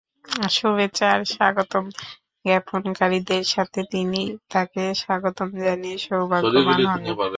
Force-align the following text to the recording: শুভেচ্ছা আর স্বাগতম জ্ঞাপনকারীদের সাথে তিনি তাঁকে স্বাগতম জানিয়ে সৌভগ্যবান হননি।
শুভেচ্ছা 0.51 1.05
আর 1.13 1.21
স্বাগতম 1.33 1.85
জ্ঞাপনকারীদের 2.45 3.43
সাথে 3.53 3.79
তিনি 3.93 4.21
তাঁকে 4.51 4.83
স্বাগতম 5.01 5.49
জানিয়ে 5.61 5.97
সৌভগ্যবান 5.99 6.79
হননি। 6.87 7.11